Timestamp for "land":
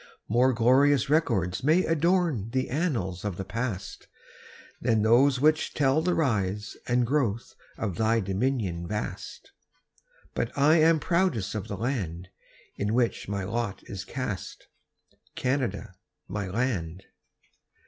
11.77-12.29, 16.47-17.03